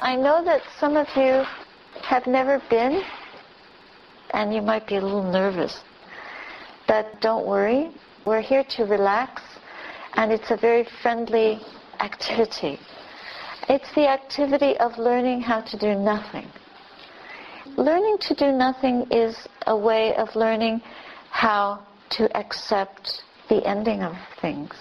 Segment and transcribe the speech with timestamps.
[0.00, 1.44] I know that some of you
[2.02, 3.02] have never been,
[4.30, 5.80] and you might be a little nervous.
[6.86, 7.90] But don't worry,
[8.24, 9.42] we're here to relax,
[10.14, 11.60] and it's a very friendly
[11.98, 12.78] activity.
[13.68, 16.46] It's the activity of learning how to do nothing.
[17.76, 19.36] Learning to do nothing is
[19.66, 20.80] a way of learning
[21.30, 21.80] how
[22.10, 24.74] to accept the ending of things.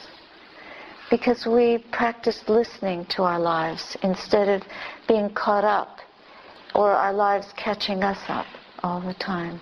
[1.09, 4.61] Because we practice listening to our lives instead of
[5.07, 5.99] being caught up
[6.75, 8.45] or our lives catching us up
[8.83, 9.61] all the time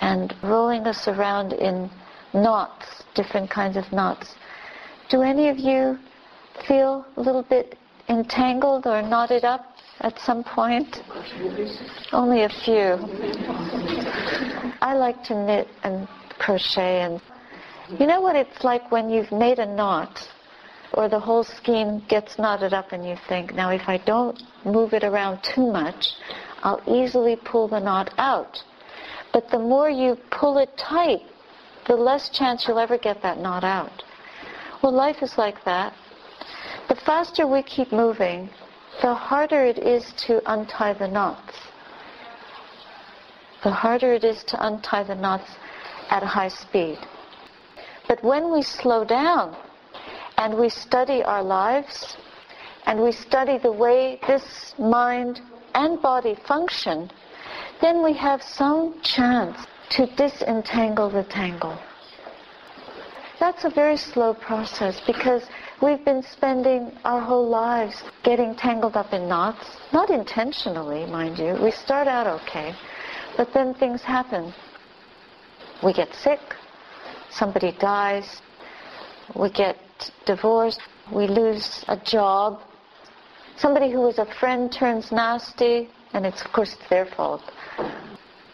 [0.00, 1.90] and rolling us around in
[2.32, 4.34] knots, different kinds of knots.
[5.10, 5.98] Do any of you
[6.66, 11.02] feel a little bit entangled or knotted up at some point?
[12.12, 12.98] Only a few.
[14.80, 16.08] I like to knit and
[16.38, 17.20] crochet and
[18.00, 20.28] you know what it's like when you've made a knot
[20.94, 24.92] or the whole skein gets knotted up and you think, now if I don't move
[24.92, 26.12] it around too much,
[26.62, 28.62] I'll easily pull the knot out.
[29.32, 31.22] But the more you pull it tight,
[31.86, 34.02] the less chance you'll ever get that knot out.
[34.82, 35.94] Well, life is like that.
[36.88, 38.50] The faster we keep moving,
[39.00, 41.54] the harder it is to untie the knots.
[43.64, 45.50] The harder it is to untie the knots
[46.10, 46.98] at high speed.
[48.08, 49.56] But when we slow down
[50.42, 52.16] and we study our lives
[52.86, 55.40] and we study the way this mind
[55.74, 57.08] and body function,
[57.80, 59.56] then we have some chance
[59.88, 61.78] to disentangle the tangle.
[63.38, 65.44] That's a very slow process because
[65.80, 71.54] we've been spending our whole lives getting tangled up in knots, not intentionally, mind you.
[71.62, 72.74] We start out okay,
[73.36, 74.52] but then things happen.
[75.84, 76.40] We get sick,
[77.30, 78.42] somebody dies,
[79.36, 79.76] we get
[80.24, 80.80] divorced,
[81.12, 82.60] we lose a job,
[83.56, 87.42] somebody who was a friend turns nasty, and it's of course their fault.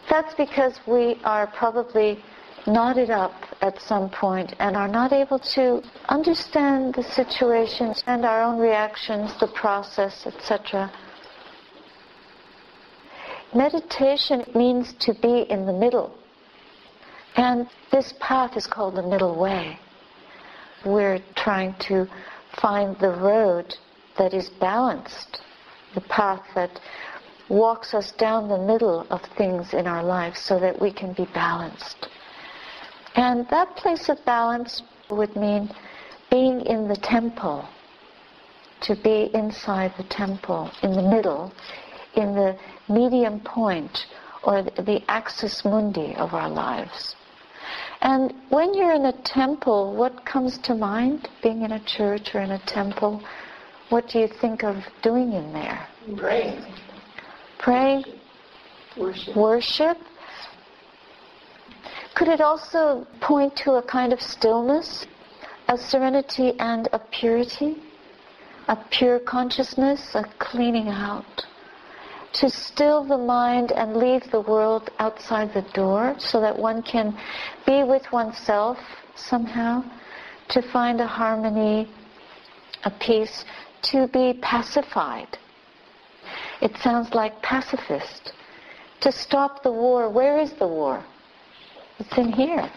[0.09, 2.23] That's because we are probably
[2.67, 8.41] knotted up at some point and are not able to understand the situation and our
[8.41, 10.91] own reactions, the process, etc.
[13.53, 16.15] Meditation means to be in the middle.
[17.35, 19.79] And this path is called the middle way.
[20.85, 22.07] We're trying to
[22.61, 23.75] find the road
[24.17, 25.41] that is balanced,
[25.93, 26.79] the path that
[27.49, 31.25] walks us down the middle of things in our lives so that we can be
[31.33, 32.07] balanced.
[33.15, 35.69] And that place of balance would mean
[36.29, 37.67] being in the temple,
[38.81, 41.51] to be inside the temple, in the middle,
[42.15, 42.57] in the
[42.87, 44.05] medium point,
[44.43, 47.15] or the axis mundi of our lives.
[48.01, 51.27] And when you're in a temple, what comes to mind?
[51.43, 53.21] Being in a church or in a temple,
[53.89, 55.87] what do you think of doing in there?
[56.17, 56.63] Praying.
[57.59, 58.03] Praying?
[58.97, 59.35] Worship.
[59.35, 59.97] Worship?
[62.15, 65.05] Could it also point to a kind of stillness,
[65.67, 67.77] a serenity and a purity,
[68.67, 71.45] a pure consciousness, a cleaning out?
[72.33, 77.17] To still the mind and leave the world outside the door so that one can
[77.65, 78.77] be with oneself
[79.15, 79.83] somehow,
[80.49, 81.89] to find a harmony,
[82.83, 83.45] a peace,
[83.81, 85.37] to be pacified.
[86.61, 88.33] It sounds like pacifist.
[89.01, 91.03] To stop the war, where is the war?
[91.99, 92.69] It's in here.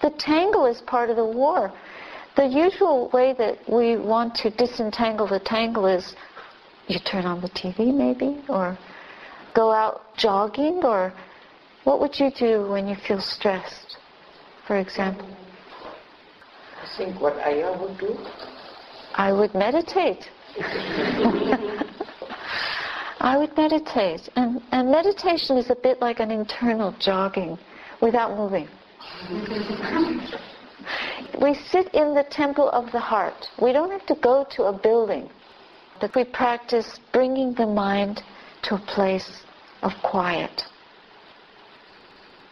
[0.00, 1.72] The tangle is part of the war.
[2.36, 6.14] The usual way that we want to disentangle the tangle is
[6.88, 8.78] you turn on the TV maybe, or
[9.54, 11.12] go out jogging, or
[11.84, 13.98] what would you do when you feel stressed,
[14.66, 15.28] for example?
[16.82, 18.16] I think what I would do.
[19.14, 20.30] I would meditate.
[23.20, 24.28] I would meditate.
[24.36, 27.58] And, and meditation is a bit like an internal jogging
[28.00, 28.68] without moving.
[31.40, 33.48] we sit in the temple of the heart.
[33.60, 35.28] We don't have to go to a building.
[36.00, 38.22] But we practice bringing the mind
[38.62, 39.42] to a place
[39.82, 40.64] of quiet.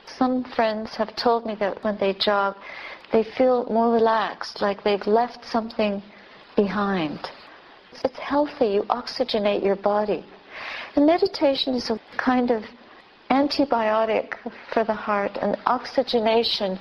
[0.06, 2.56] Some friends have told me that when they jog,
[3.12, 6.02] they feel more relaxed, like they've left something
[6.56, 7.30] behind.
[8.04, 8.68] It's healthy.
[8.68, 10.24] You oxygenate your body.
[10.94, 12.64] And meditation is a kind of
[13.30, 14.34] antibiotic
[14.72, 16.78] for the heart, an oxygenation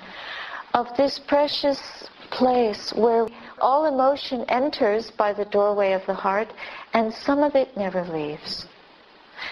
[0.74, 3.28] of this precious place where
[3.60, 6.52] all emotion enters by the doorway of the heart
[6.94, 8.66] and some of it never leaves.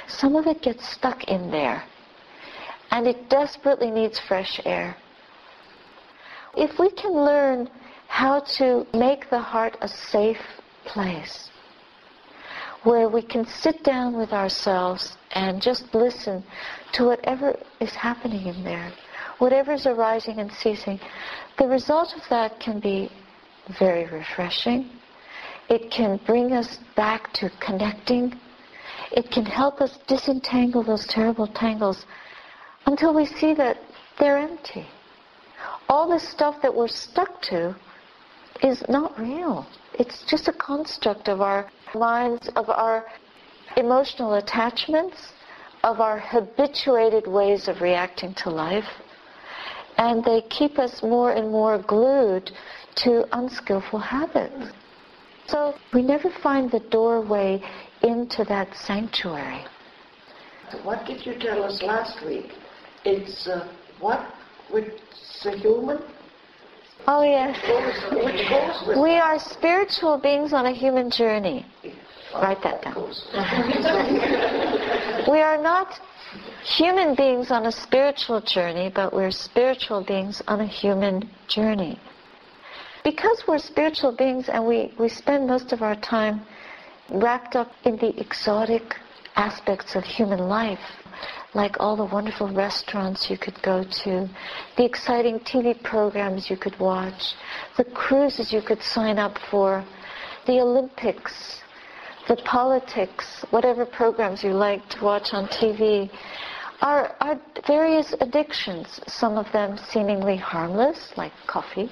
[0.08, 1.84] Some of it gets stuck in there
[2.92, 4.96] and it desperately needs fresh air.
[6.56, 7.70] If we can learn
[8.08, 11.50] how to make the heart a safe place
[12.84, 16.44] where we can sit down with ourselves and just listen
[16.92, 18.92] to whatever is happening in there,
[19.44, 20.98] whatever is arising and ceasing.
[21.60, 23.12] The result of that can be
[23.78, 24.90] very refreshing.
[25.68, 28.40] It can bring us back to connecting.
[29.12, 32.06] It can help us disentangle those terrible tangles
[32.86, 33.76] until we see that
[34.18, 34.88] they're empty.
[35.90, 37.76] All this stuff that we're stuck to
[38.62, 39.68] is not real.
[40.00, 43.04] It's just a construct of our minds, of our
[43.76, 45.34] emotional attachments,
[45.84, 48.88] of our habituated ways of reacting to life.
[49.98, 52.52] And they keep us more and more glued
[52.96, 54.72] to unskillful habits.
[55.48, 57.62] So we never find the doorway
[58.02, 59.66] into that sanctuary.
[60.84, 62.54] What did you tell us last week?
[63.06, 63.68] It's uh,
[64.00, 64.34] what
[64.72, 64.88] with
[65.44, 66.00] the human?
[67.08, 67.60] Oh, yes.
[67.68, 71.66] Goes, which goes with We are spiritual beings on a human journey.
[72.34, 73.14] Write that down.
[75.30, 76.00] We are not
[76.64, 82.00] human beings on a spiritual journey, but we're spiritual beings on a human journey.
[83.04, 86.42] Because we're spiritual beings and we, we spend most of our time
[87.10, 88.96] wrapped up in the exotic
[89.36, 90.80] aspects of human life,
[91.54, 94.30] like all the wonderful restaurants you could go to,
[94.78, 97.34] the exciting TV programs you could watch,
[97.78, 99.86] the cruises you could sign up for,
[100.46, 101.62] the Olympics,
[102.28, 106.10] the politics, whatever programs you like to watch on TV,
[106.82, 111.90] are, are various addictions, some of them seemingly harmless, like coffee,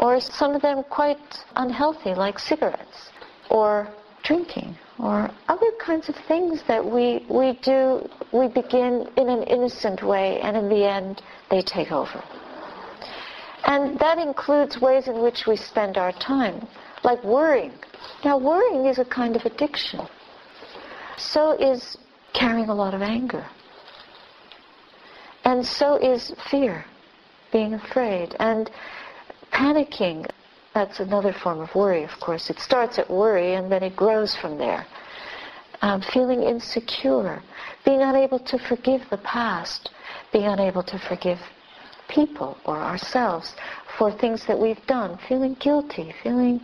[0.00, 3.10] or some of them quite unhealthy, like cigarettes,
[3.50, 3.88] or
[4.24, 10.02] drinking, or other kinds of things that we, we do, we begin in an innocent
[10.02, 12.22] way, and in the end, they take over.
[13.64, 16.66] And that includes ways in which we spend our time,
[17.04, 17.72] like worrying.
[18.24, 20.00] Now, worrying is a kind of addiction.
[21.16, 21.96] So is
[22.32, 23.46] carrying a lot of anger.
[25.44, 26.84] And so is fear,
[27.52, 28.34] being afraid.
[28.40, 28.70] And
[29.52, 30.28] panicking,
[30.74, 32.50] that's another form of worry, of course.
[32.50, 34.86] It starts at worry and then it grows from there.
[35.82, 37.42] Um, feeling insecure,
[37.84, 39.90] being unable to forgive the past,
[40.32, 41.38] being unable to forgive
[42.08, 43.54] people or ourselves
[43.98, 46.60] for things that we've done, feeling guilty, feeling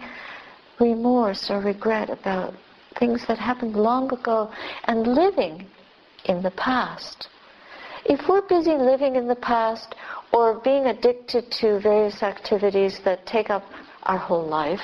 [0.82, 2.55] remorse or regret about
[2.99, 4.50] things that happened long ago,
[4.84, 5.67] and living
[6.25, 7.29] in the past.
[8.05, 9.94] If we're busy living in the past
[10.32, 13.64] or being addicted to various activities that take up
[14.05, 14.82] our whole life,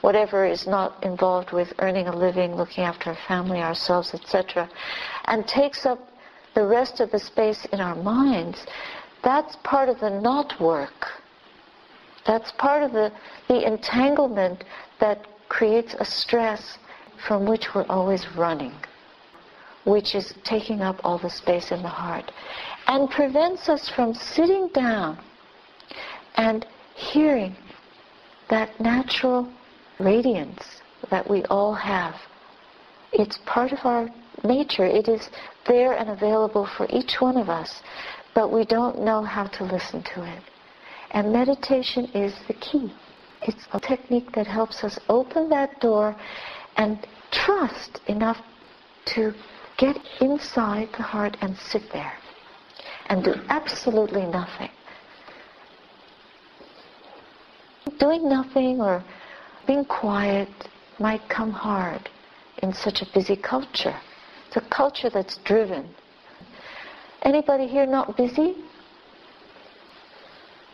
[0.00, 4.68] whatever is not involved with earning a living, looking after a family, ourselves, etc.,
[5.26, 5.98] and takes up
[6.54, 8.66] the rest of the space in our minds,
[9.22, 11.06] that's part of the knot work.
[12.26, 13.12] That's part of the,
[13.48, 14.64] the entanglement
[15.00, 16.78] that creates a stress
[17.28, 18.72] from which we're always running,
[19.84, 22.32] which is taking up all the space in the heart,
[22.86, 25.18] and prevents us from sitting down
[26.36, 26.64] and
[26.94, 27.54] hearing
[28.48, 29.46] that natural
[30.00, 32.14] radiance that we all have.
[33.12, 34.08] It's part of our
[34.42, 34.86] nature.
[34.86, 35.28] It is
[35.66, 37.82] there and available for each one of us,
[38.34, 40.42] but we don't know how to listen to it.
[41.10, 42.90] And meditation is the key.
[43.46, 46.16] It's a technique that helps us open that door
[46.76, 48.38] and trust enough
[49.06, 49.34] to
[49.78, 52.12] get inside the heart and sit there
[53.06, 54.70] and do absolutely nothing.
[57.98, 59.04] Doing nothing or
[59.66, 60.48] being quiet
[60.98, 62.08] might come hard
[62.62, 63.96] in such a busy culture.
[64.46, 65.88] It's a culture that's driven.
[67.22, 68.56] Anybody here not busy?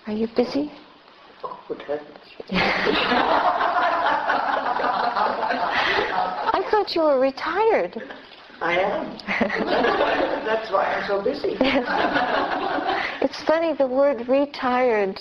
[0.07, 0.73] Are you busy?
[1.69, 2.09] Good heavens.
[6.51, 8.01] I thought you were retired.
[8.63, 9.19] I am.
[10.47, 11.57] That's why I'm so busy.
[13.21, 15.21] It's funny, the word retired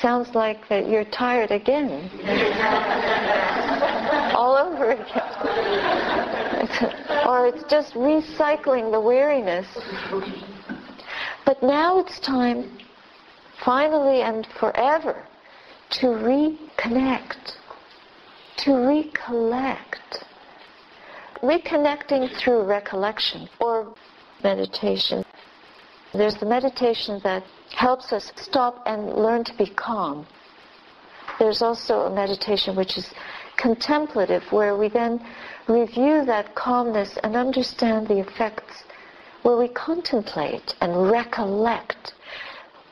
[0.00, 2.10] sounds like that you're tired again.
[4.34, 5.06] All over again.
[6.62, 9.66] It's- or it's just recycling the weariness.
[11.46, 12.70] But now it's time,
[13.64, 15.24] finally and forever,
[15.92, 17.56] to reconnect,
[18.58, 20.24] to recollect.
[21.42, 23.94] Reconnecting through recollection or
[24.42, 25.24] meditation.
[26.14, 27.42] There's the meditation that
[27.74, 30.26] helps us stop and learn to be calm.
[31.38, 33.12] There's also a meditation which is
[33.56, 35.20] contemplative, where we then
[35.68, 38.84] review that calmness and understand the effects,
[39.42, 42.14] where we contemplate and recollect.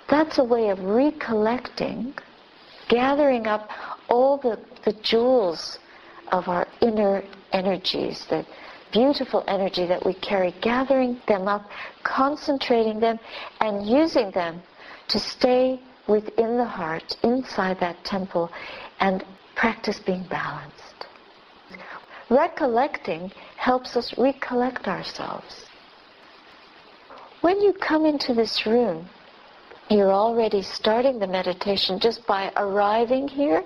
[0.09, 2.15] That's a way of recollecting,
[2.91, 3.71] gathering up
[4.09, 5.79] all the, the jewels
[6.33, 8.45] of our inner energies, the
[8.93, 11.71] beautiful energy that we carry, gathering them up,
[12.03, 13.19] concentrating them,
[13.61, 14.61] and using them
[15.09, 18.51] to stay within the heart, inside that temple,
[18.99, 21.07] and practice being balanced.
[22.29, 25.67] Recollecting helps us recollect ourselves.
[27.41, 29.09] When you come into this room,
[29.91, 33.65] you're already starting the meditation just by arriving here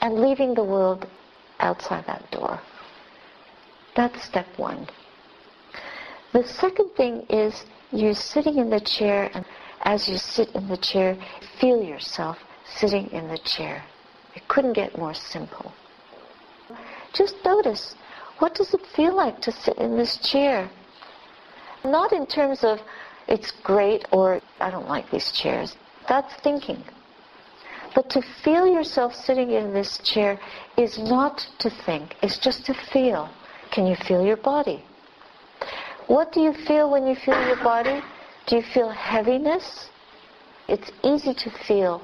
[0.00, 1.06] and leaving the world
[1.58, 2.60] outside that door.
[3.96, 4.86] That's step one.
[6.32, 9.44] The second thing is you're sitting in the chair and
[9.82, 11.16] as you sit in the chair,
[11.60, 13.82] feel yourself sitting in the chair.
[14.34, 15.72] It couldn't get more simple.
[17.12, 17.94] Just notice,
[18.38, 20.70] what does it feel like to sit in this chair?
[21.84, 22.78] Not in terms of
[23.28, 25.76] it's great or I don't like these chairs.
[26.08, 26.82] That's thinking.
[27.94, 30.40] But to feel yourself sitting in this chair
[30.76, 33.28] is not to think, it's just to feel.
[33.70, 34.84] Can you feel your body?
[36.06, 38.02] What do you feel when you feel your body?
[38.46, 39.88] Do you feel heaviness?
[40.68, 42.02] It's easy to feel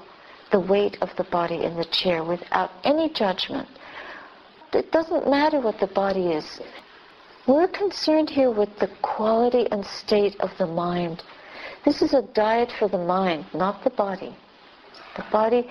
[0.51, 3.69] the weight of the body in the chair without any judgment.
[4.73, 6.61] It doesn't matter what the body is.
[7.49, 11.23] We're concerned here with the quality and state of the mind.
[11.83, 14.37] This is a diet for the mind, not the body.
[15.17, 15.67] The body,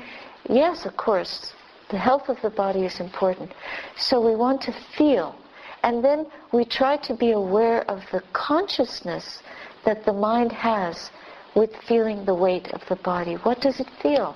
[0.49, 1.53] yes, of course,
[1.91, 3.53] the health of the body is important.
[3.95, 5.35] So we want to feel.
[5.83, 9.43] And then we try to be aware of the consciousness
[9.85, 11.11] that the mind has
[11.55, 13.35] with feeling the weight of the body.
[13.35, 14.35] What does it feel?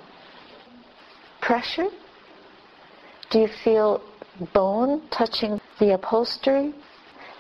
[1.42, 1.90] Pressure?
[3.32, 4.04] Do you feel
[4.54, 6.76] bone touching the upholstery?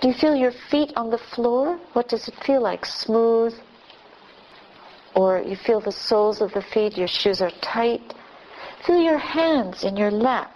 [0.01, 1.79] Do you feel your feet on the floor?
[1.93, 2.87] What does it feel like?
[2.87, 3.53] Smooth?
[5.15, 8.15] Or you feel the soles of the feet, your shoes are tight?
[8.85, 10.51] Feel your hands in your lap.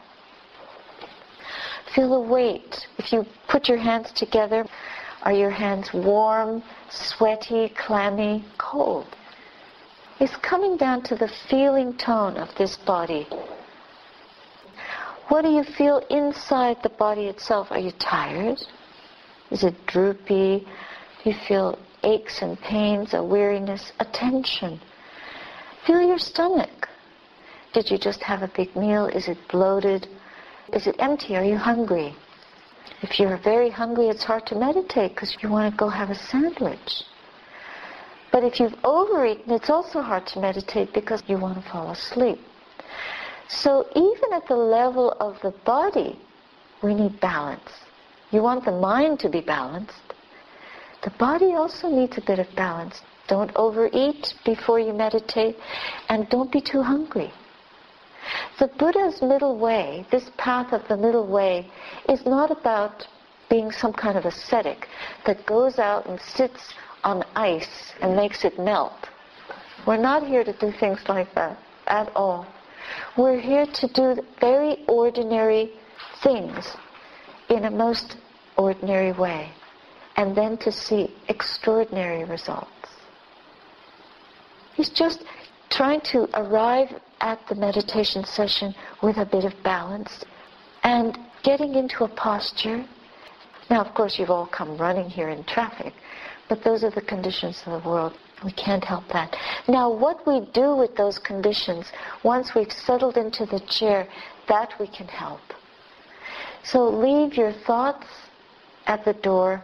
[1.93, 2.87] Feel the weight.
[2.97, 4.65] If you put your hands together,
[5.21, 9.05] are your hands warm, sweaty, clammy, cold?
[10.19, 13.27] It's coming down to the feeling tone of this body.
[15.27, 17.67] What do you feel inside the body itself?
[17.69, 18.59] Are you tired?
[19.51, 20.67] Is it droopy?
[21.23, 24.79] Do you feel aches and pains, a weariness, a tension?
[25.85, 26.89] Feel your stomach.
[27.73, 29.07] Did you just have a big meal?
[29.07, 30.07] Is it bloated?
[30.73, 31.35] Is it empty?
[31.35, 32.15] Are you hungry?
[33.01, 36.15] If you're very hungry, it's hard to meditate because you want to go have a
[36.15, 37.03] sandwich.
[38.31, 42.39] But if you've overeaten, it's also hard to meditate because you want to fall asleep.
[43.47, 46.19] So even at the level of the body,
[46.81, 47.84] we need balance.
[48.31, 50.13] You want the mind to be balanced.
[51.03, 53.01] The body also needs a bit of balance.
[53.27, 55.57] Don't overeat before you meditate
[56.09, 57.31] and don't be too hungry.
[58.59, 61.69] The Buddha's middle way, this path of the middle way,
[62.09, 63.07] is not about
[63.49, 64.87] being some kind of ascetic
[65.25, 69.09] that goes out and sits on ice and makes it melt.
[69.85, 72.47] We're not here to do things like that at all.
[73.15, 75.73] We're here to do very ordinary
[76.23, 76.75] things
[77.49, 78.17] in a most
[78.57, 79.51] ordinary way
[80.17, 82.69] and then to see extraordinary results.
[84.75, 85.23] He's just
[85.69, 86.89] trying to arrive
[87.21, 90.23] at the meditation session with a bit of balance
[90.83, 92.85] and getting into a posture.
[93.69, 95.93] Now, of course, you've all come running here in traffic,
[96.49, 98.13] but those are the conditions of the world.
[98.43, 99.35] We can't help that.
[99.67, 101.91] Now, what we do with those conditions,
[102.23, 104.07] once we've settled into the chair,
[104.47, 105.41] that we can help.
[106.65, 108.07] So leave your thoughts
[108.87, 109.63] at the door,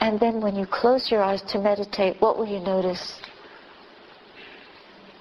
[0.00, 3.20] and then when you close your eyes to meditate, what will you notice?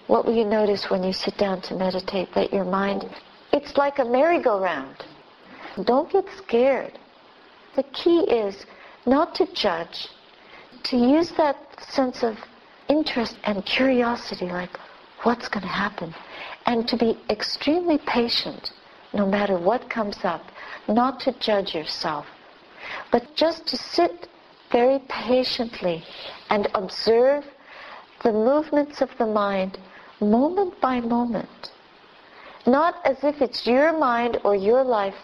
[0.08, 2.30] What will you notice when you sit down to meditate?
[2.34, 3.06] That your mind,
[3.54, 5.06] it's like a merry-go-round.
[5.86, 6.98] Don't get scared.
[7.76, 8.66] The key is
[9.06, 10.08] not to judge,
[10.86, 12.38] to use that sense of
[12.88, 14.76] interest and curiosity, like
[15.22, 16.16] what's going to happen,
[16.66, 18.72] and to be extremely patient
[19.14, 20.44] no matter what comes up,
[20.88, 22.26] not to judge yourself,
[23.12, 24.28] but just to sit
[24.72, 26.04] very patiently
[26.50, 27.44] and observe
[28.24, 29.78] the movements of the mind
[30.22, 31.72] moment by moment.
[32.66, 35.16] Not as if it's your mind or your life,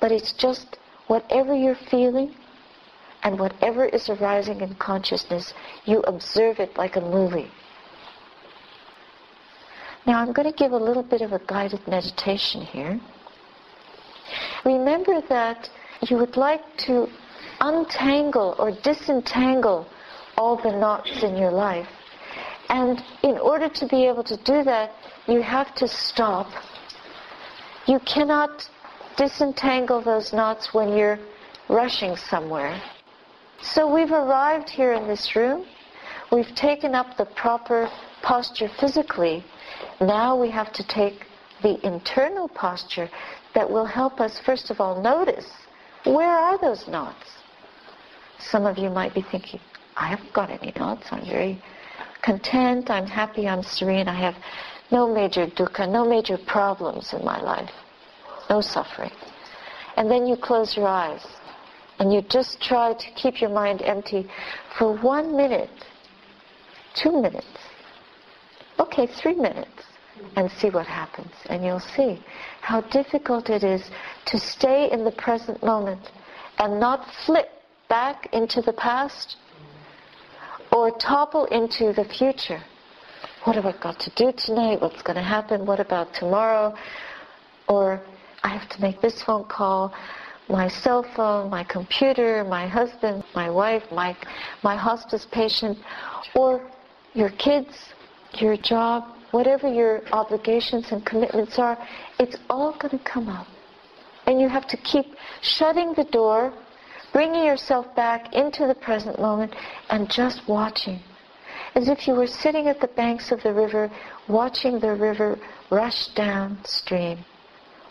[0.00, 0.78] but it's just
[1.08, 2.34] whatever you're feeling
[3.22, 5.52] and whatever is arising in consciousness,
[5.84, 7.50] you observe it like a movie.
[10.06, 13.00] Now I'm going to give a little bit of a guided meditation here.
[14.64, 15.70] Remember that
[16.02, 17.08] you would like to
[17.60, 19.86] untangle or disentangle
[20.36, 21.88] all the knots in your life.
[22.68, 24.92] And in order to be able to do that,
[25.26, 26.48] you have to stop.
[27.86, 28.68] You cannot
[29.16, 31.18] disentangle those knots when you're
[31.68, 32.80] rushing somewhere.
[33.62, 35.66] So we've arrived here in this room.
[36.30, 37.88] We've taken up the proper
[38.22, 39.44] posture physically.
[40.00, 41.26] Now we have to take
[41.62, 43.08] the internal posture
[43.54, 45.50] that will help us, first of all, notice
[46.04, 47.26] where are those knots.
[48.38, 49.60] Some of you might be thinking,
[49.96, 51.06] I haven't got any knots.
[51.10, 51.62] I'm very
[52.22, 52.90] content.
[52.90, 53.48] I'm happy.
[53.48, 54.08] I'm serene.
[54.08, 54.34] I have
[54.90, 57.70] no major dukkha, no major problems in my life,
[58.48, 59.10] no suffering.
[59.96, 61.26] And then you close your eyes
[61.98, 64.28] and you just try to keep your mind empty
[64.78, 65.70] for one minute,
[66.94, 67.46] two minutes,
[68.78, 69.82] okay, three minutes,
[70.36, 71.32] and see what happens.
[71.46, 72.22] And you'll see
[72.60, 73.82] how difficult it is
[74.26, 76.10] to stay in the present moment
[76.58, 77.48] and not flip
[77.88, 79.36] back into the past
[80.72, 82.62] or topple into the future.
[83.44, 84.80] What have I got to do tonight?
[84.80, 85.66] What's going to happen?
[85.66, 86.74] What about tomorrow?
[87.68, 88.02] Or
[88.42, 89.94] I have to make this phone call
[90.48, 94.16] my cell phone, my computer, my husband, my wife, my,
[94.62, 95.76] my hospice patient,
[96.34, 96.68] or
[97.14, 97.74] your kids,
[98.34, 101.76] your job, whatever your obligations and commitments are,
[102.18, 103.46] it's all going to come up.
[104.26, 106.54] And you have to keep shutting the door,
[107.12, 109.54] bringing yourself back into the present moment,
[109.90, 111.00] and just watching.
[111.74, 113.90] As if you were sitting at the banks of the river,
[114.26, 115.38] watching the river
[115.70, 117.18] rush downstream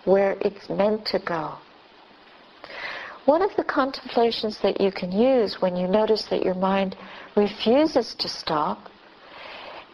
[0.06, 1.54] where it's meant to go.
[3.25, 6.96] One of the contemplations that you can use when you notice that your mind
[7.36, 8.90] refuses to stop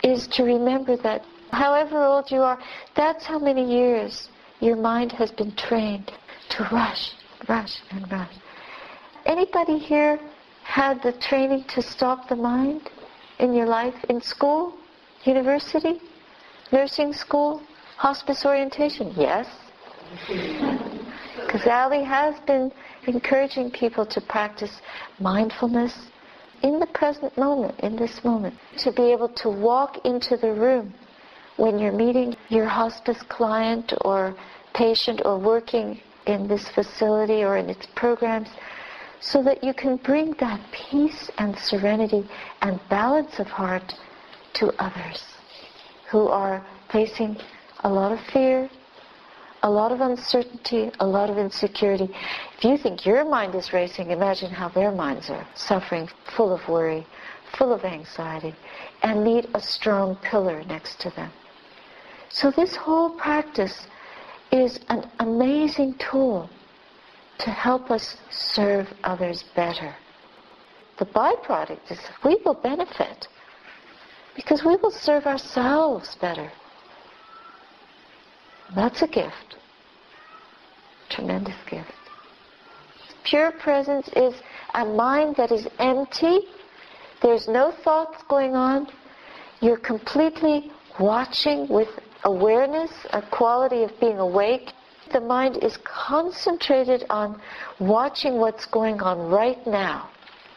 [0.03, 2.59] is to remember that however old you are,
[2.95, 4.29] that's how many years
[4.59, 6.11] your mind has been trained
[6.49, 7.11] to rush,
[7.47, 8.33] rush, and rush.
[9.25, 10.19] Anybody here
[10.63, 12.89] had the training to stop the mind
[13.39, 14.73] in your life in school,
[15.23, 15.99] university,
[16.71, 17.61] nursing school,
[17.97, 19.13] hospice orientation?
[19.17, 19.47] Yes.
[21.45, 22.71] Because Ali has been
[23.07, 24.79] encouraging people to practice
[25.19, 25.93] mindfulness
[26.63, 30.93] in the present moment, in this moment, to be able to walk into the room
[31.57, 34.35] when you're meeting your hospice client or
[34.73, 38.49] patient or working in this facility or in its programs
[39.19, 42.27] so that you can bring that peace and serenity
[42.61, 43.93] and balance of heart
[44.53, 45.23] to others
[46.09, 47.37] who are facing
[47.83, 48.69] a lot of fear,
[49.63, 52.09] a lot of uncertainty, a lot of insecurity.
[52.57, 56.67] If you think your mind is racing, imagine how their minds are suffering, full of
[56.67, 57.05] worry,
[57.57, 58.55] full of anxiety,
[59.03, 61.31] and need a strong pillar next to them.
[62.29, 63.87] So this whole practice
[64.51, 66.49] is an amazing tool
[67.39, 69.95] to help us serve others better.
[70.97, 73.27] The byproduct is we will benefit
[74.35, 76.51] because we will serve ourselves better.
[78.75, 79.57] That's a gift.
[81.09, 81.91] Tremendous gift.
[83.25, 84.33] Pure presence is
[84.73, 86.39] a mind that is empty.
[87.21, 88.87] There's no thoughts going on.
[89.61, 91.89] You're completely watching with
[92.23, 94.71] awareness, a quality of being awake.
[95.11, 97.41] The mind is concentrated on
[97.79, 100.09] watching what's going on right now.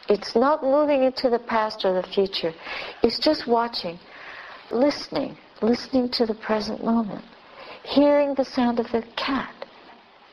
[0.09, 2.55] It's not moving into the past or the future.
[3.03, 3.99] It's just watching,
[4.71, 7.25] listening, listening to the present moment
[7.85, 9.55] hearing the sound of the cat.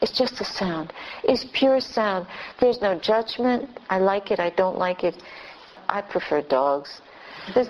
[0.02, 0.92] It's just a sound.
[1.24, 2.26] It's pure sound.
[2.60, 3.80] There's no judgment.
[3.90, 4.40] I like it.
[4.40, 5.22] I don't like it.
[5.88, 7.02] I prefer dogs.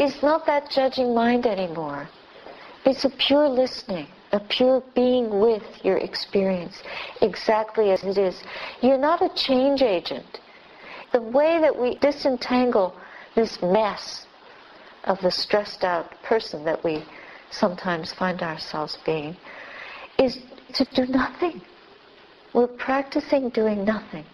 [0.00, 2.08] It's not that judging mind anymore.
[2.84, 6.80] It's a pure listening, a pure being with your experience,
[7.20, 8.40] exactly as it is.
[8.80, 10.38] You're not a change agent.
[11.12, 12.94] The way that we disentangle
[13.34, 14.26] this mess
[15.04, 17.04] of the stressed out person that we
[17.50, 19.36] sometimes find ourselves being,
[20.18, 20.38] is
[20.74, 21.60] to do nothing.
[22.54, 24.24] We're practicing doing nothing.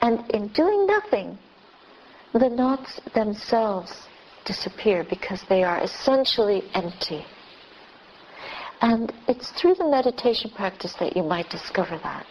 [0.00, 1.38] And in doing nothing,
[2.32, 3.92] the knots themselves
[4.44, 7.24] disappear because they are essentially empty.
[8.80, 12.26] And it's through the meditation practice that you might discover that.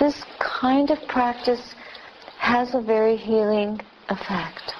[0.00, 1.74] This kind of practice
[2.38, 4.72] has a very healing effect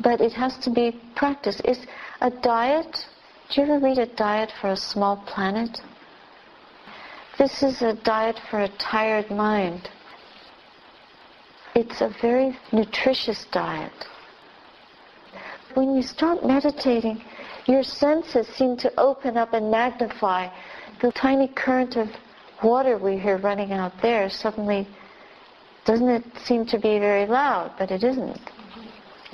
[0.00, 1.60] but it has to be practiced.
[1.64, 1.78] Is
[2.20, 3.06] a diet,
[3.50, 5.80] do you ever read a diet for a small planet?
[7.38, 9.88] This is a diet for a tired mind.
[11.74, 13.92] It's a very nutritious diet.
[15.74, 17.22] When you start meditating,
[17.66, 20.48] your senses seem to open up and magnify.
[21.00, 22.08] The tiny current of
[22.62, 24.86] water we hear running out there suddenly
[25.84, 28.38] doesn't it seem to be very loud, but it isn't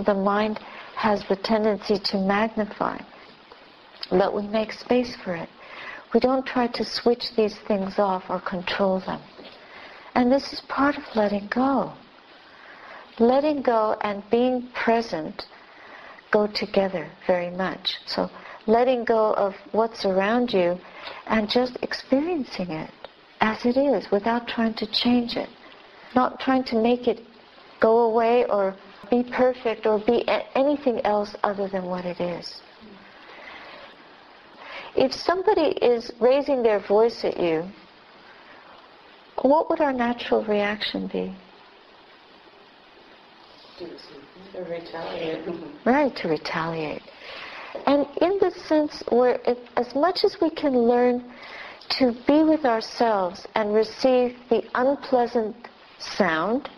[0.04, 0.58] the mind
[0.96, 2.98] has the tendency to magnify.
[4.10, 5.48] But we make space for it.
[6.14, 9.20] We don't try to switch these things off or control them.
[10.14, 11.92] And this is part of letting go.
[13.18, 15.46] Letting go and being present
[16.30, 17.96] go together very much.
[18.06, 18.30] So
[18.66, 20.78] letting go of what's around you
[21.26, 22.90] and just experiencing it
[23.40, 25.48] as it is without trying to change it.
[26.14, 27.20] Not trying to make it
[27.80, 28.74] go away or
[29.10, 32.60] be perfect or be anything else other than what it is.
[34.96, 37.64] If somebody is raising their voice at you,
[39.42, 41.36] what would our natural reaction be?
[43.78, 45.46] To retaliate.
[45.84, 47.02] Right, to retaliate.
[47.86, 51.32] And in the sense where, it, as much as we can learn
[51.90, 55.54] to be with ourselves and receive the unpleasant
[55.98, 56.68] sound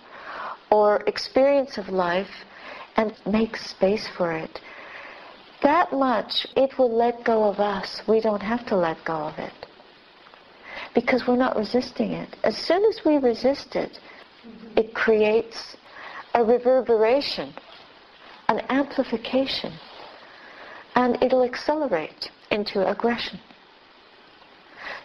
[0.70, 2.30] or experience of life
[2.96, 4.60] and make space for it,
[5.62, 8.02] that much it will let go of us.
[8.08, 9.52] We don't have to let go of it
[10.94, 12.36] because we're not resisting it.
[12.44, 13.98] As soon as we resist it,
[14.76, 15.76] it creates
[16.34, 17.52] a reverberation,
[18.48, 19.72] an amplification,
[20.94, 23.38] and it'll accelerate into aggression.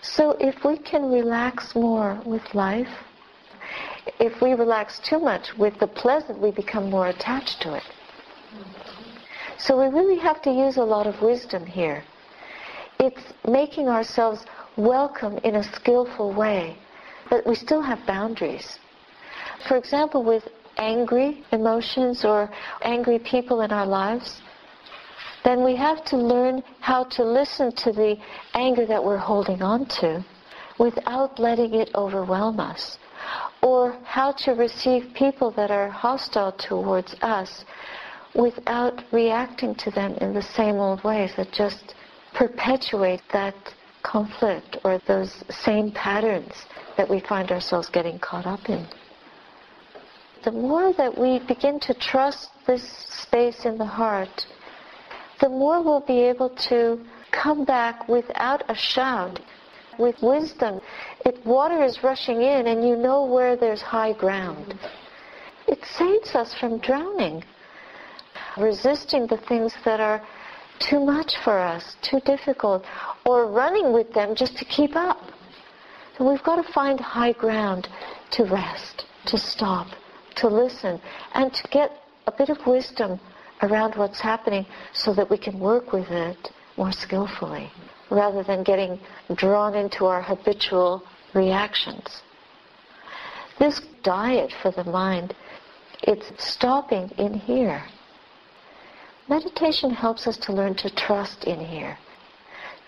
[0.02, 2.88] So if we can relax more with life,
[4.20, 7.84] if we relax too much with the pleasant, we become more attached to it.
[9.58, 12.04] So we really have to use a lot of wisdom here.
[13.00, 14.46] It's making ourselves
[14.78, 16.78] welcome in a skillful way,
[17.30, 18.80] but we still have boundaries.
[19.68, 20.48] For example, with
[20.78, 22.50] angry emotions or
[22.82, 24.42] angry people in our lives,
[25.44, 28.18] then we have to learn how to listen to the
[28.54, 30.24] anger that we're holding on to
[30.80, 32.98] without letting it overwhelm us.
[33.66, 37.66] Or how to receive people that are hostile towards us
[38.36, 41.96] without reacting to them in the same old ways that just
[42.36, 43.56] perpetuate that
[44.04, 46.54] conflict or those same patterns
[46.96, 48.86] that we find ourselves getting caught up in.
[50.44, 52.88] The more that we begin to trust this
[53.24, 54.46] space in the heart,
[55.42, 59.40] the more we'll be able to come back without a shout,
[60.00, 60.82] with wisdom.
[61.26, 64.78] If water is rushing in and you know where there's high ground,
[65.68, 67.44] it saves us from drowning
[68.58, 70.22] resisting the things that are
[70.80, 72.84] too much for us, too difficult,
[73.26, 75.22] or running with them just to keep up.
[76.18, 77.88] So we've got to find high ground
[78.32, 79.88] to rest, to stop,
[80.36, 81.02] to listen,
[81.34, 81.92] and to get
[82.28, 83.20] a bit of wisdom
[83.62, 87.72] around what's happening so that we can work with it more skillfully
[88.10, 89.00] rather than getting
[89.36, 92.22] drawn into our habitual reactions.
[93.60, 95.34] This diet for the mind,
[96.04, 97.84] it's stopping in here
[99.28, 101.98] Meditation helps us to learn to trust in here,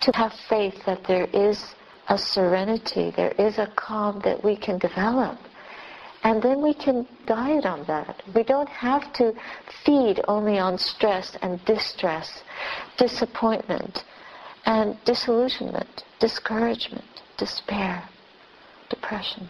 [0.01, 1.73] to have faith that there is
[2.09, 5.39] a serenity, there is a calm that we can develop.
[6.23, 8.21] And then we can diet on that.
[8.35, 9.33] We don't have to
[9.83, 12.43] feed only on stress and distress,
[12.97, 14.03] disappointment,
[14.65, 18.07] and disillusionment, discouragement, despair,
[18.89, 19.49] depression,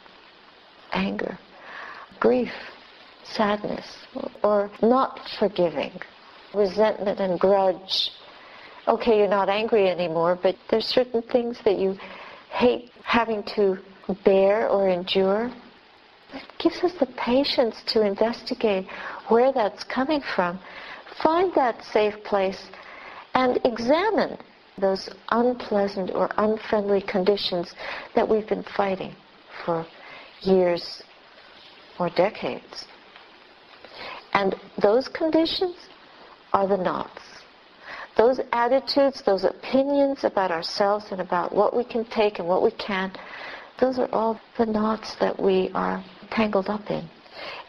[0.91, 1.37] anger,
[2.19, 2.53] grief,
[3.23, 4.05] sadness,
[4.43, 5.99] or not forgiving
[6.53, 8.11] resentment and grudge.
[8.87, 11.97] Okay, you're not angry anymore, but there's certain things that you
[12.49, 13.77] hate having to
[14.23, 15.51] bear or endure.
[16.33, 18.87] It gives us the patience to investigate
[19.27, 20.59] where that's coming from,
[21.21, 22.67] find that safe place,
[23.33, 24.37] and examine
[24.79, 27.73] those unpleasant or unfriendly conditions
[28.15, 29.15] that we've been fighting
[29.65, 29.85] for
[30.41, 31.01] years
[31.99, 32.85] or decades.
[34.33, 35.75] And those conditions
[36.53, 37.21] are the knots.
[38.17, 42.71] Those attitudes, those opinions about ourselves and about what we can take and what we
[42.71, 43.17] can't,
[43.79, 47.07] those are all the knots that we are tangled up in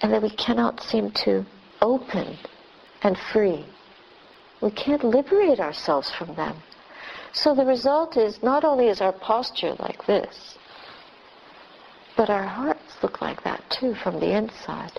[0.03, 1.44] and that we cannot seem to
[1.83, 2.37] open
[3.03, 3.66] and free.
[4.61, 6.57] We can't liberate ourselves from them.
[7.42, 10.59] So the result is not only is our posture like this,
[12.16, 14.98] but our hearts look like that too from the inside.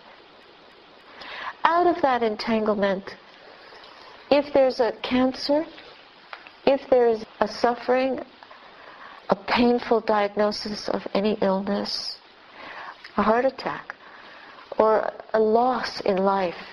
[1.65, 3.17] Out of that entanglement
[4.31, 5.65] if there's a cancer,
[6.65, 8.21] if there's a suffering,
[9.29, 12.19] a painful diagnosis of any illness,
[13.17, 13.95] a heart attack,
[14.77, 16.63] or a loss in life,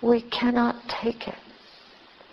[0.00, 1.49] we cannot take it.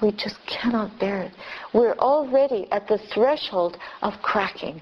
[0.02, 1.32] We just cannot bear it.
[1.74, 4.82] We're already at the threshold of cracking.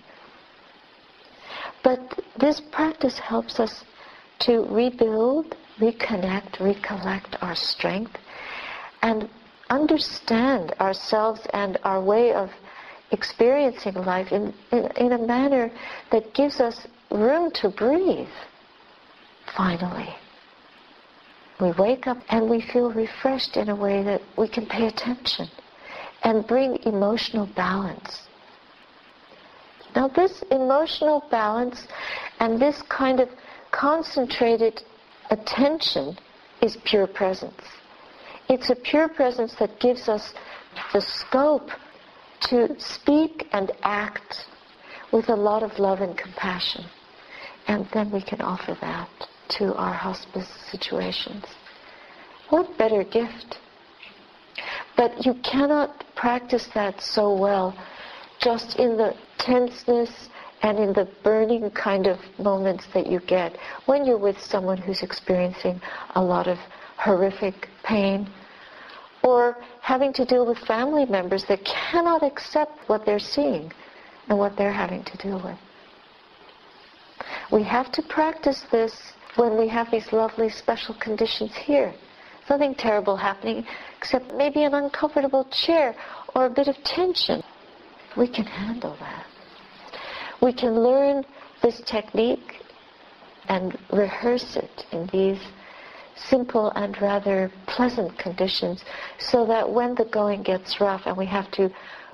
[1.84, 2.00] But
[2.40, 3.84] this practice helps us
[4.40, 8.18] to rebuild, reconnect, recollect our strength
[9.02, 9.30] and
[9.70, 12.50] understand ourselves and our way of
[13.12, 15.72] experiencing life in, in, in a manner
[16.12, 18.28] that gives us room to breathe,
[19.56, 20.14] finally.
[21.60, 25.48] We wake up and we feel refreshed in a way that we can pay attention
[26.24, 28.24] and bring emotional balance.
[29.96, 31.88] Now this emotional balance
[32.40, 33.30] and this kind of
[33.72, 34.84] concentrated
[35.30, 36.18] attention
[36.62, 37.62] is pure presence.
[38.50, 40.34] It's a pure presence that gives us
[40.92, 41.70] the scope
[42.50, 44.46] to speak and act
[45.14, 46.86] with a lot of love and compassion.
[47.68, 49.10] And then we can offer that
[49.50, 51.46] to our hospice situations.
[52.50, 53.58] What better gift?
[54.96, 57.76] But you cannot practice that so well
[58.42, 60.30] just in the tenseness
[60.62, 65.04] and in the burning kind of moments that you get when you're with someone who's
[65.04, 65.82] experiencing
[66.16, 66.58] a lot of
[66.98, 68.28] horrific pain
[69.24, 73.72] or having to deal with family members that cannot accept what they're seeing
[74.30, 75.58] and what they're having to deal with.
[77.52, 81.94] We have to practice this when we have these lovely special conditions here.
[82.50, 83.66] Nothing terrible happening
[83.98, 85.96] except maybe an uncomfortable chair
[86.36, 87.42] or a bit of tension.
[88.16, 89.26] We can handle that.
[90.42, 91.26] We can learn
[91.62, 92.62] this technique
[93.50, 95.40] and rehearse it in these
[96.16, 98.84] simple and rather pleasant conditions
[99.20, 101.70] so that when the going gets rough and we have to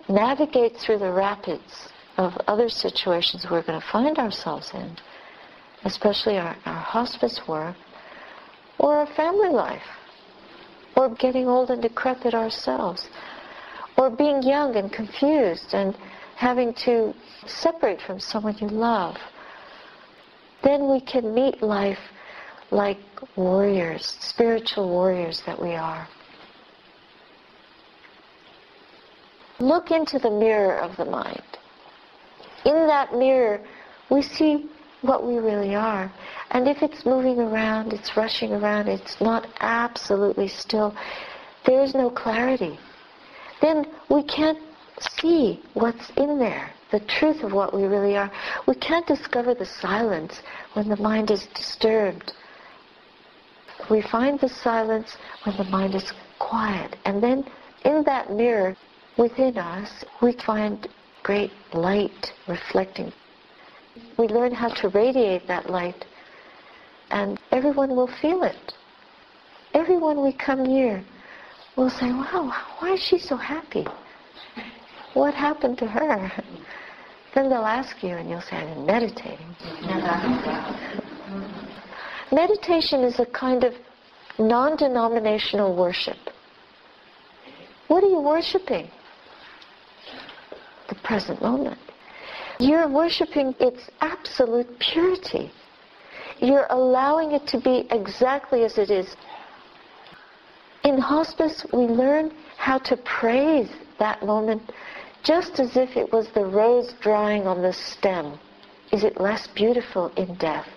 [0.09, 4.97] navigate through the rapids of other situations we're going to find ourselves in,
[5.83, 7.75] especially our, our hospice work
[8.79, 9.83] or our family life,
[10.95, 13.07] or getting old and decrepit ourselves,
[13.97, 15.95] or being young and confused and
[16.35, 17.13] having to
[17.45, 19.15] separate from someone you love,
[20.63, 21.99] then we can meet life
[22.71, 22.97] like
[23.35, 26.07] warriors, spiritual warriors that we are.
[29.59, 31.43] Look into the mirror of the mind.
[32.65, 33.61] In that mirror,
[34.09, 34.69] we see
[35.01, 36.11] what we really are.
[36.51, 40.95] And if it's moving around, it's rushing around, it's not absolutely still,
[41.65, 42.79] there is no clarity.
[43.61, 44.57] Then we can't
[45.19, 48.31] see what's in there, the truth of what we really are.
[48.67, 50.41] We can't discover the silence
[50.73, 52.33] when the mind is disturbed.
[53.89, 56.95] We find the silence when the mind is quiet.
[57.05, 57.45] And then
[57.85, 58.75] in that mirror
[59.17, 60.87] within us, we find
[61.23, 63.11] great light reflecting.
[64.17, 66.05] We learn how to radiate that light,
[67.09, 68.73] and everyone will feel it.
[69.73, 71.03] Everyone we come near
[71.75, 73.85] will say, wow, why is she so happy?
[75.13, 76.31] What happened to her?
[77.33, 79.55] Then they'll ask you, and you'll say, been meditating.
[82.31, 83.73] Meditation is a kind of
[84.39, 86.17] non-denominational worship.
[87.87, 88.89] What are you worshiping?
[90.87, 91.79] The present moment.
[92.61, 95.51] You're worshiping its absolute purity.
[96.39, 99.15] You're allowing it to be exactly as it is.
[100.83, 104.61] In hospice, we learn how to praise that moment
[105.23, 108.37] just as if it was the rose drying on the stem.
[108.91, 110.67] Is it less beautiful in death?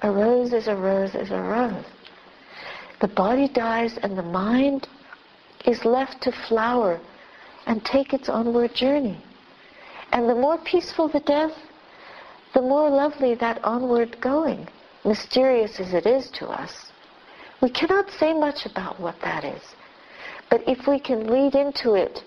[0.00, 1.84] A rose is a rose is a rose.
[3.02, 4.88] The body dies and the mind
[5.66, 6.98] is left to flower
[7.66, 9.22] and take its onward journey.
[10.12, 11.52] And the more peaceful the death,
[12.54, 14.68] the more lovely that onward going,
[15.04, 16.92] mysterious as it is to us.
[17.60, 19.62] We cannot say much about what that is.
[20.50, 22.22] But if we can lead into it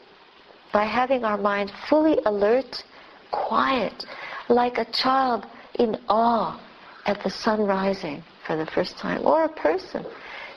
[0.72, 2.84] by having our mind fully alert,
[3.32, 4.06] quiet,
[4.50, 5.46] like a child
[5.80, 6.60] in awe
[7.06, 10.06] at the sun rising for the first time, or a person.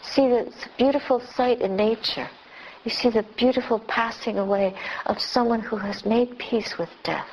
[0.02, 2.28] See the beautiful sight in nature.
[2.84, 4.74] You see the beautiful passing away
[5.06, 7.28] of someone who has made peace with death.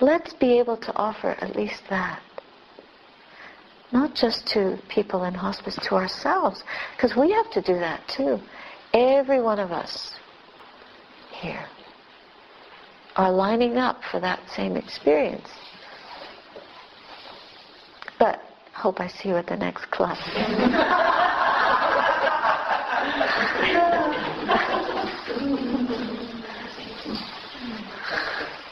[0.00, 2.20] Let's be able to offer at least that.
[3.92, 6.64] Not just to people in hospice, to ourselves,
[6.96, 8.40] because we have to do that too.
[8.94, 10.12] Every one of us
[11.30, 11.66] here
[13.16, 15.48] are lining up for that same experience.
[18.18, 18.40] But
[18.72, 20.18] hope I see you at the next class.